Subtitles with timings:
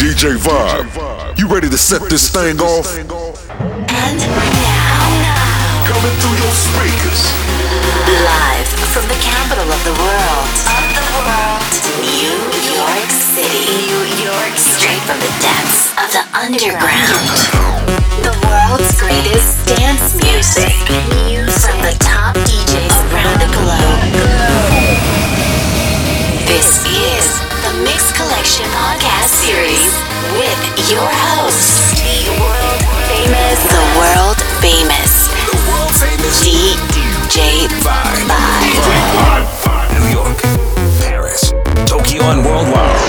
[0.00, 1.36] DJ Vibe.
[1.38, 2.88] You ready to set this thing off?
[2.96, 3.06] And
[4.16, 5.04] now,
[5.84, 7.20] Coming through your speakers.
[8.08, 8.64] live
[8.96, 11.60] from the capital of the world, of the world,
[12.00, 12.32] New
[12.80, 17.36] York City, New York, straight from the depths of the underground.
[18.24, 20.80] The world's greatest dance music,
[21.60, 24.16] from the top DJs around the globe.
[26.48, 29.92] This is the Mix Collection Podcast Series
[30.40, 30.60] with
[30.90, 38.28] your host, the world famous, the world famous The world famous DJ Vibe.
[40.00, 40.38] New York,
[41.00, 41.52] Paris,
[41.86, 42.99] Tokyo, and worldwide.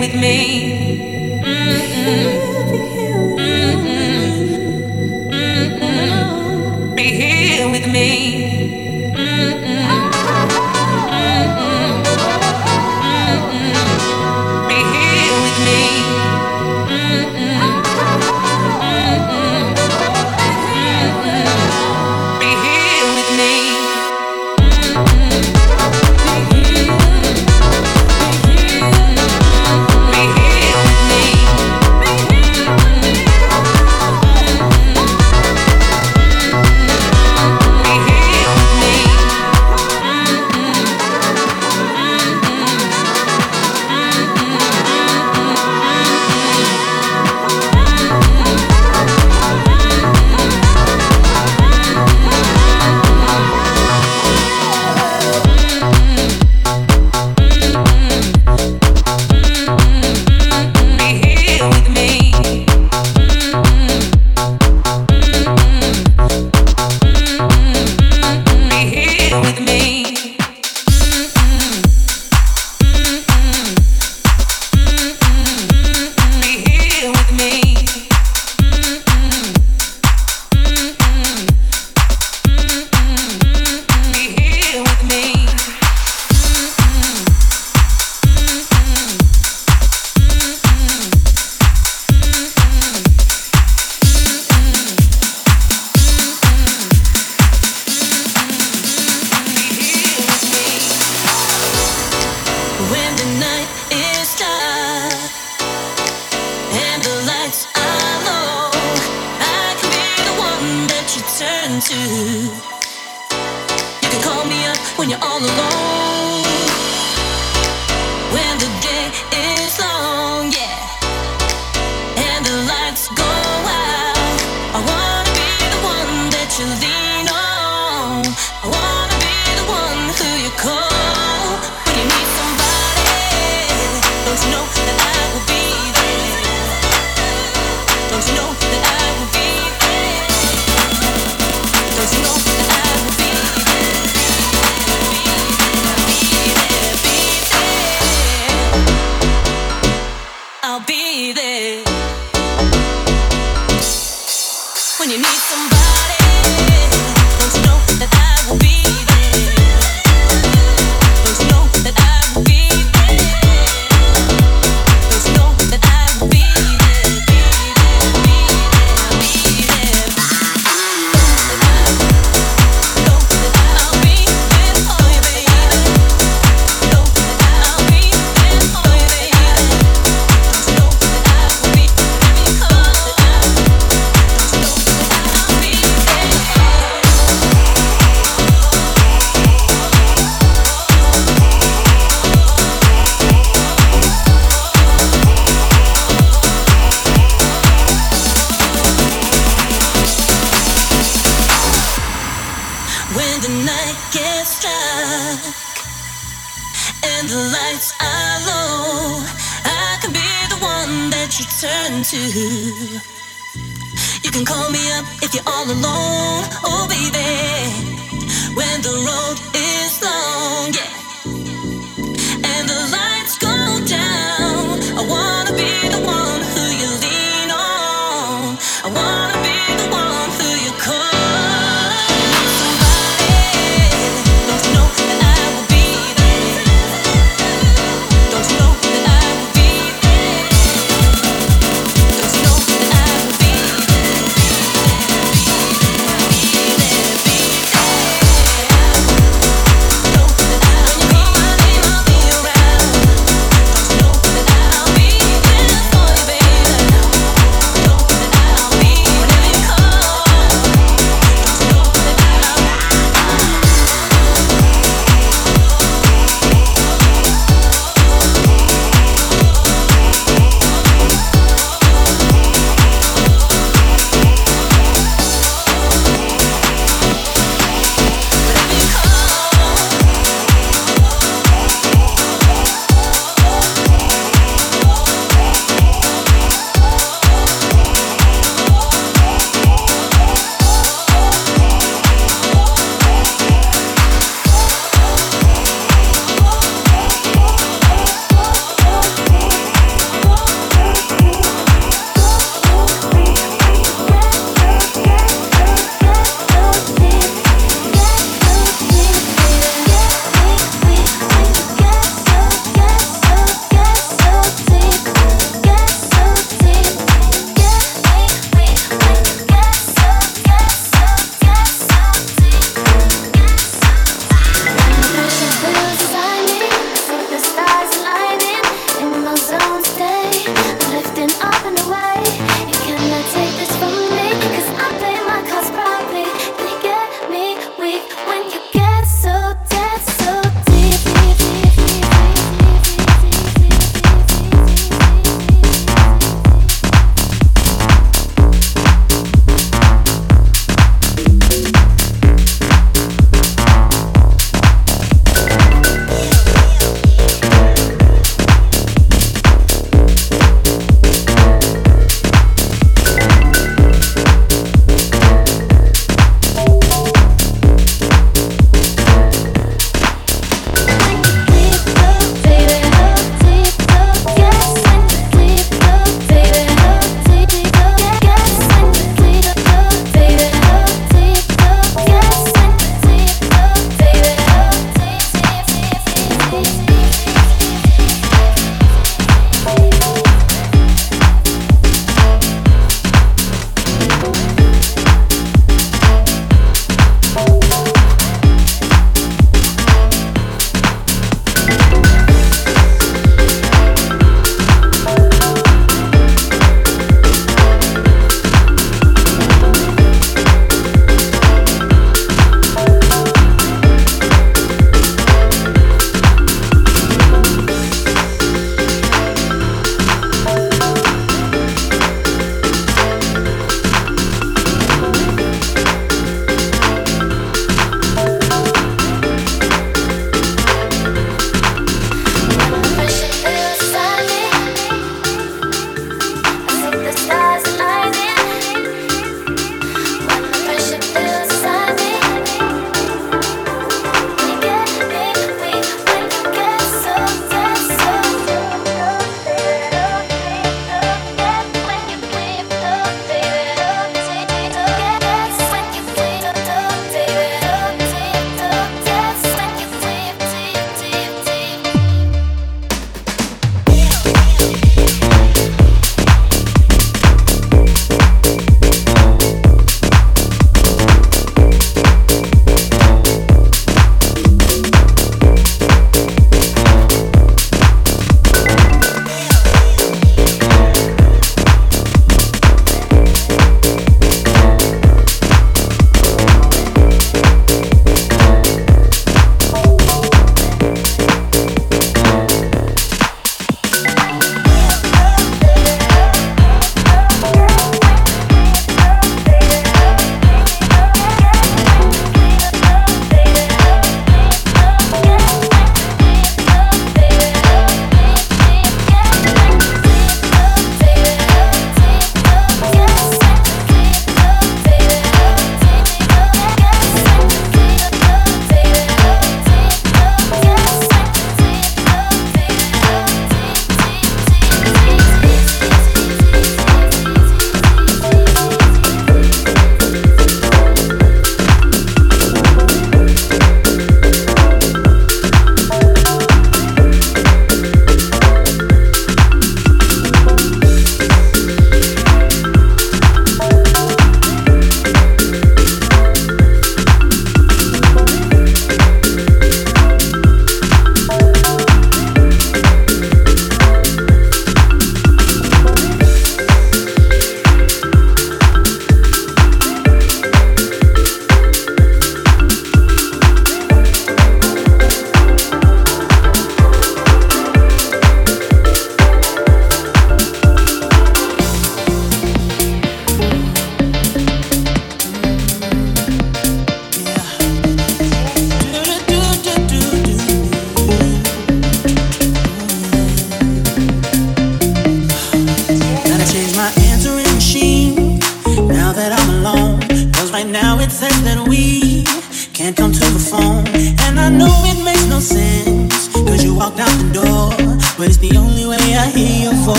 [0.00, 1.40] with me.
[1.44, 2.39] Mm-mm.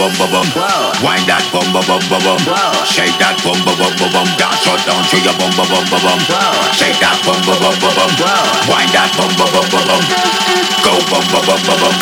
[0.00, 0.48] bum bum bum.
[1.04, 2.40] Wind that bum bum bum bum bum.
[2.88, 4.28] Shake that bum bum bum bum bum.
[4.40, 6.20] Dance all down to your bum bum bum bum bum.
[6.72, 8.10] Shake that bum bum bum bum bum.
[8.64, 10.02] Wind that bum bum bum bum bum.
[10.80, 11.96] Go bum bum bum bum bum.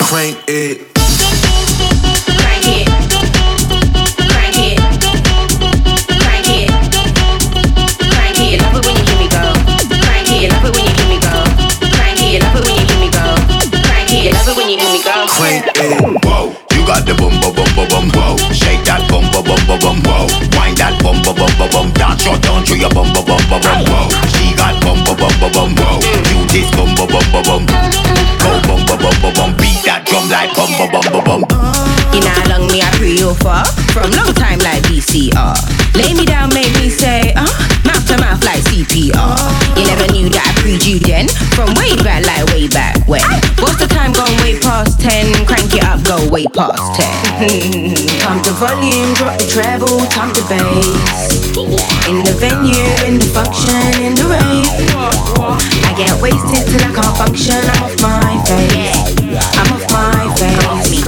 [0.00, 1.03] Crank it.
[22.84, 24.08] a bum bum bum bum bum wow.
[24.36, 25.98] She got bum bum bum bum bum wow.
[26.28, 27.62] You this bum bum bum bum bum.
[28.40, 29.50] Go bum bum bum bum bum.
[29.56, 31.42] Beat that drum like bum bum bum bum bum.
[32.12, 35.56] In a long me I pray over from long time like BCR.
[35.96, 37.48] Lay me down, make me say uh
[37.88, 39.32] mouth to mouth like CPR.
[39.78, 43.24] You never knew that I pre you then from way back like way back when.
[43.64, 43.83] What's
[45.32, 47.96] 10, crank it up, go way past 10.
[48.20, 51.56] Pump the volume, drop the treble, pump the bass.
[52.08, 54.68] In the venue, in the function, in the rave.
[55.88, 59.16] I get wasted till I can't function, I'm off my face.
[59.56, 61.00] I'm off my face.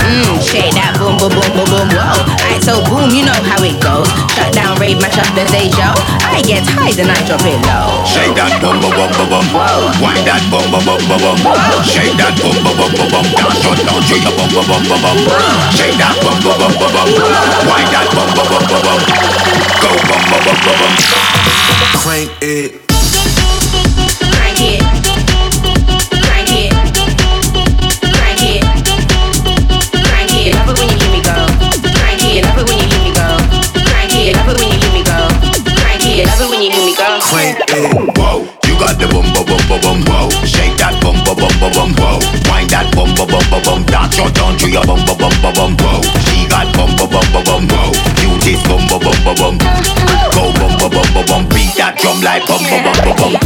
[0.00, 2.24] Mm, shake that boom, boom, boom, boom, boom, whoa.
[2.24, 4.06] I so boom, you know how it goes.
[4.30, 5.90] Shut down, rave, mash up the deja.
[6.22, 8.06] I get high, then I drop it low.
[8.06, 9.46] Shake that bum bum bum bum bum.
[9.98, 11.38] Wind that bum bum bum bum bum.
[11.82, 13.26] Shake that bum bum bum bum bum.
[13.34, 15.18] Dance on down to that bum bum bum bum bum.
[15.74, 17.08] Shake that bum bum bum bum bum.
[17.66, 19.00] Wind that bum bum bum bum bum.
[19.82, 20.94] Go bum bum bum bum bum.
[21.98, 22.89] Crank it.
[36.40, 37.20] love it when you do me, girl.
[38.16, 38.48] Whoa.
[38.64, 40.30] You got the bum bum bum bum bum whoa.
[40.46, 42.18] Shake that bum bum bum bum bum whoa.
[42.48, 43.80] Wind that bum bum bum bum bum.
[43.84, 46.00] Dance your down your bum bum bum bum bum whoa.
[46.24, 47.92] She got bum bum bum bum bum whoa.
[48.24, 49.54] You this bum bum bum bum bum.
[50.32, 51.42] Go bum bum bum bum bum.
[51.52, 53.39] Beat that drum like bum bum bum bum bum.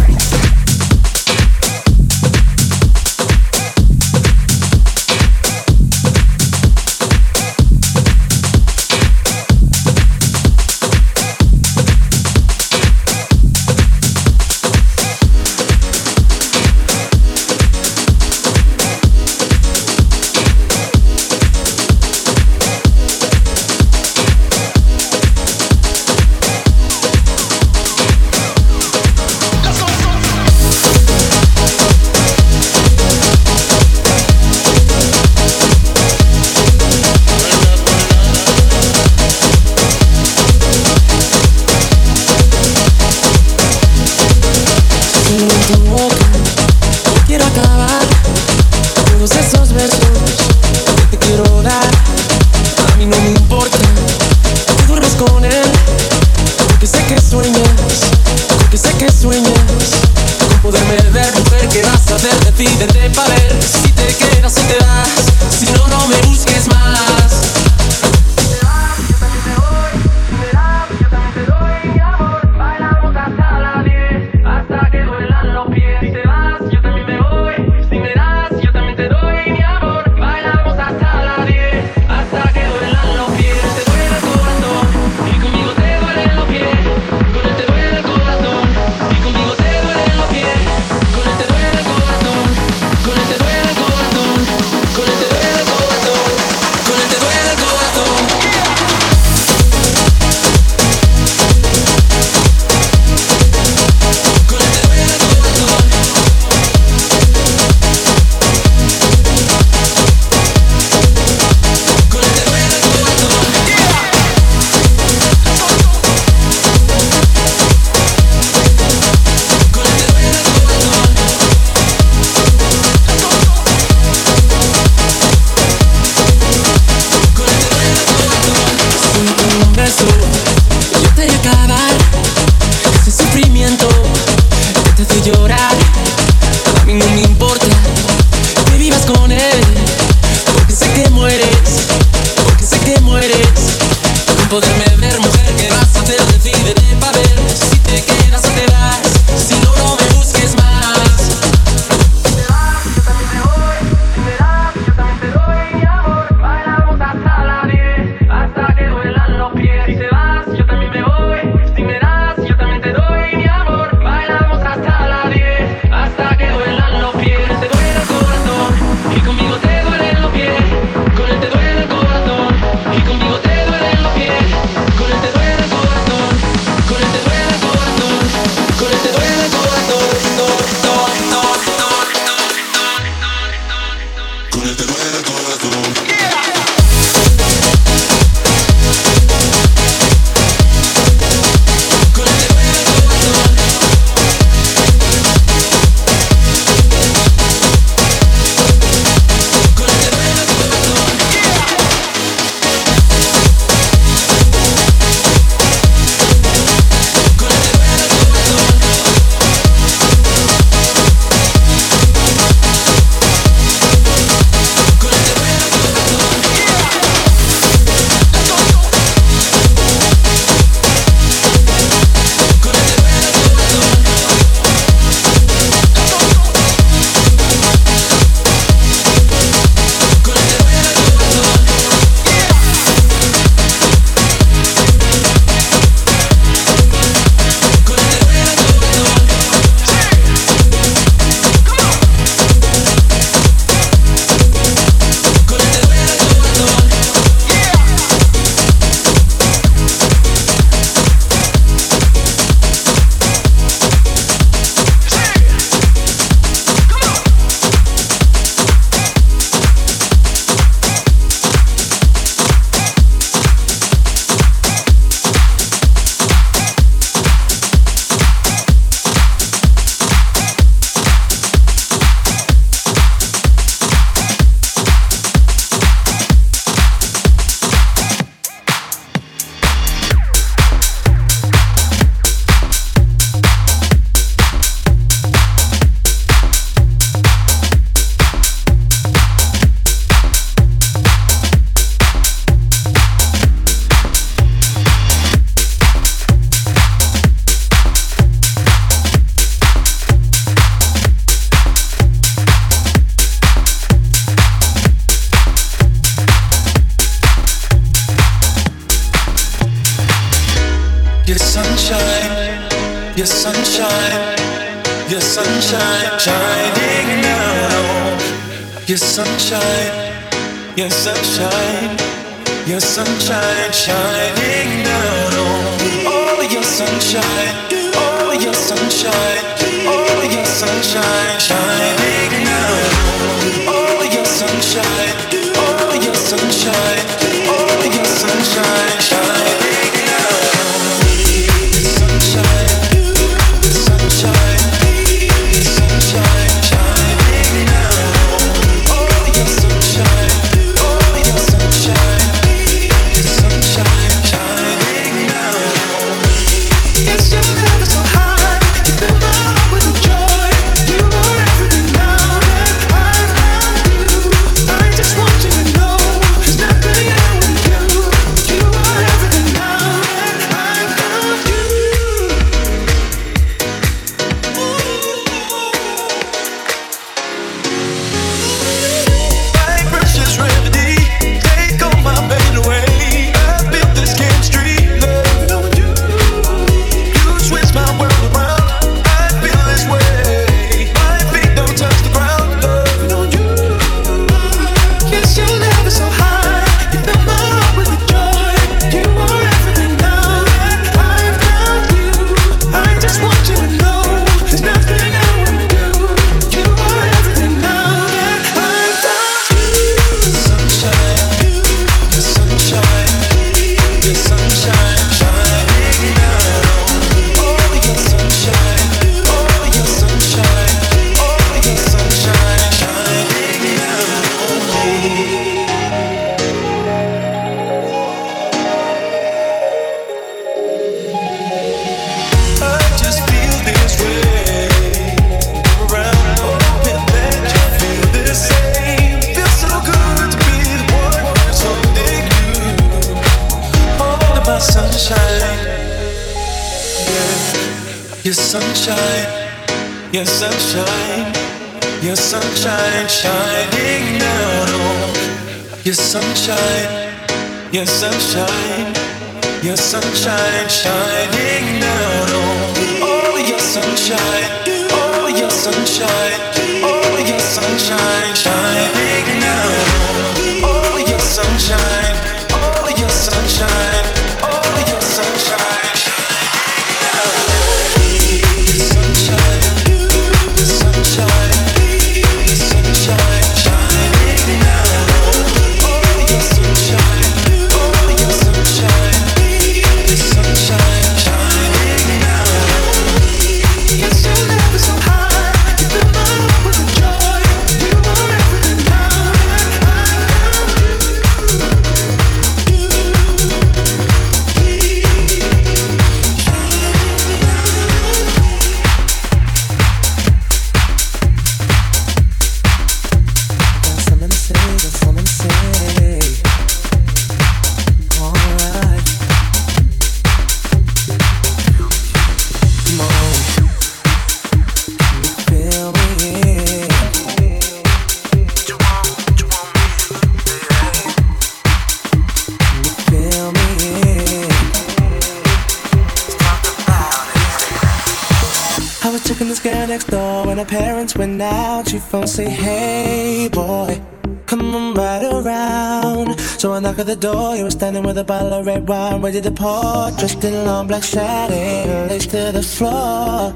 [547.74, 552.08] Standing with a bottle of red wine ready to pour, dressed in long black satin,
[552.08, 553.52] lace to the floor.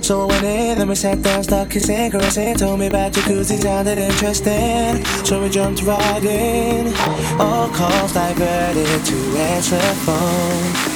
[0.00, 2.54] So I went in, then we sat down, started kissing, caressing.
[2.54, 5.04] Told me about jacuzzi, sounded interesting.
[5.24, 6.94] So we jumped right in.
[7.40, 10.87] All calls diverted to answer phone.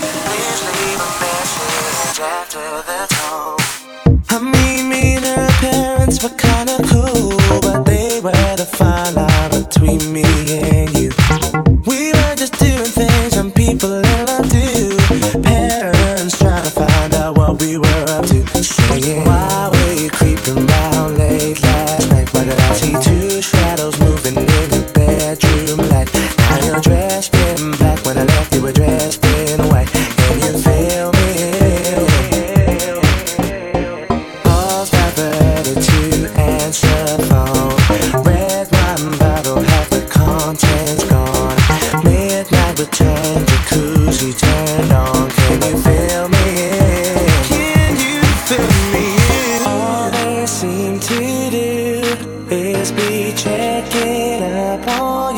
[52.83, 55.32] Is be checking up on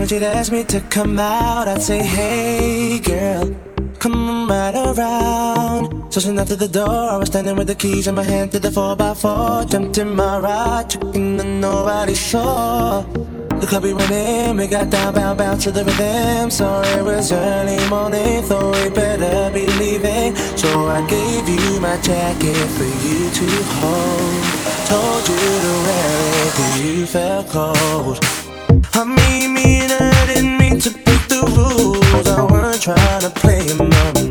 [0.00, 3.54] and she'd ask me to come out, I'd say, Hey girl,
[3.98, 6.10] come right around.
[6.12, 8.58] So soon after the door, I was standing with the keys in my hand to
[8.58, 9.70] the 4x4.
[9.70, 13.02] Jumped in my ride, checking that nobody saw.
[13.60, 16.50] The club we went in, we got down, bound, bound to the rhythm.
[16.50, 20.34] Sorry, it was early morning, thought we better be leaving.
[20.56, 23.46] So I gave you my jacket for you to
[23.76, 24.44] hold.
[24.88, 28.39] Told you to wear it, it 'cause you felt cold.
[28.92, 32.26] I mean, I didn't mean to break the rules.
[32.26, 34.29] I weren't trying to play mom